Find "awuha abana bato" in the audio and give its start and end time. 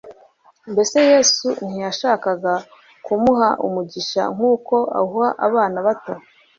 4.99-6.13